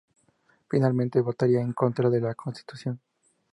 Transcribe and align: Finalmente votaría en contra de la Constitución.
Finalmente 0.67 1.21
votaría 1.21 1.61
en 1.61 1.73
contra 1.73 2.09
de 2.09 2.19
la 2.21 2.33
Constitución. 2.33 2.99